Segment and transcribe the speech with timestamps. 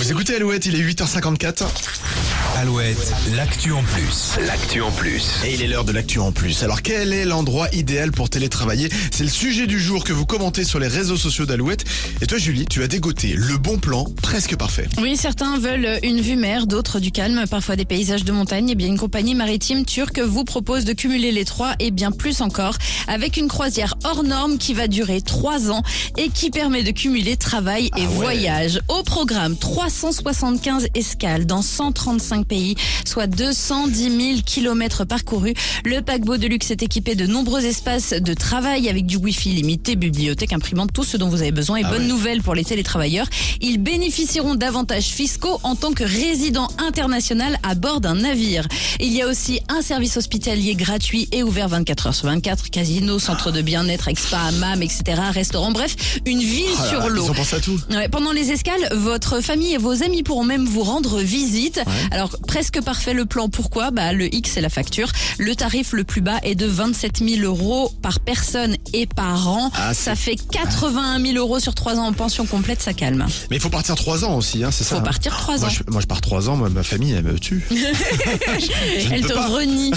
[0.00, 2.39] Vous écoutez Alouette, il est 8h54.
[2.64, 4.36] Alouette, l'actu en plus.
[4.46, 5.40] L'actu en plus.
[5.46, 6.62] Et il est l'heure de l'actu en plus.
[6.62, 10.64] Alors quel est l'endroit idéal pour télétravailler C'est le sujet du jour que vous commentez
[10.64, 11.84] sur les réseaux sociaux d'Alouette.
[12.20, 14.86] Et toi Julie, tu as dégoté le bon plan presque parfait.
[15.00, 18.68] Oui, certains veulent une vue mer, d'autres du calme, parfois des paysages de montagne.
[18.68, 22.42] Et bien, une compagnie maritime turque vous propose de cumuler les trois et bien plus
[22.42, 22.76] encore
[23.08, 25.82] avec une croisière hors norme qui va durer trois ans
[26.18, 28.06] et qui permet de cumuler travail et Ah ouais.
[28.08, 28.80] voyage.
[28.88, 32.74] Au programme, 375 escales dans 135 pays,
[33.06, 34.02] soit 210
[34.34, 35.54] 000 kilomètres parcourus.
[35.84, 39.94] Le paquebot de luxe est équipé de nombreux espaces de travail avec du wifi limité,
[39.94, 41.76] bibliothèque, imprimante, tout ce dont vous avez besoin.
[41.78, 42.08] Et Ah bonne ouais.
[42.08, 43.28] nouvelle pour les télétravailleurs,
[43.60, 48.66] ils bénéficieront d'avantages fiscaux en tant que résident international à bord d'un navire.
[48.98, 53.18] Il y a aussi un service hospitalier gratuit et ouvert 24 heures sur 24, casino,
[53.18, 55.02] centre de bien-être, spa, hammam, etc.,
[55.32, 55.96] restaurant, bref,
[56.26, 57.24] une ville Oh sur l'eau.
[57.26, 57.78] Ils ont pensé à tout.
[57.90, 61.80] Ouais, pendant les escales, votre famille et vos amis pourront même vous rendre visite.
[62.10, 63.48] Alors, presque parfait le plan.
[63.48, 63.90] Pourquoi?
[63.90, 65.10] Bah, Le X, c'est la facture.
[65.38, 69.70] Le tarif le plus bas est de 27 000 euros par personne et par an.
[69.74, 73.24] Ah, ça fait 81 000 euros sur 3 ans en pension complète, ça calme.
[73.50, 75.66] Mais il faut partir 3 ans aussi, hein, c'est ça Faut hein partir 3 Moi
[75.66, 75.70] ans.
[75.70, 77.64] je, moi je pars 3 ans, moi ma famille elle me tue.
[77.70, 79.32] Je ne Elle peux te
[79.64, 79.70] pas.
[79.70, 79.90] renie.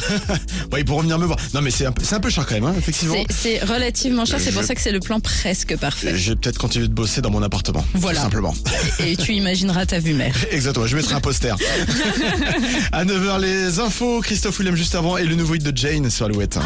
[0.70, 1.38] Bon, ils pourront venir me voir.
[1.54, 3.16] Non mais c'est un, peu- c'est un peu cher quand même, hein, effectivement.
[3.30, 6.16] C'est- C'est relativement cher, c'est pour ça que c'est le plan presque parfait.
[6.18, 7.86] Je vais peut-être continuer de bosser dans mon appartement.
[7.94, 8.20] Voilà.
[8.20, 8.54] Tout simplement.
[9.00, 10.34] Et tu imagineras ta vue mer.
[10.52, 11.56] Exactement, je mettrai un poster.
[12.92, 16.26] à 9h les infos, Christophe Willem juste avant et le nouveau hit de Jane sur
[16.26, 16.58] Alouette.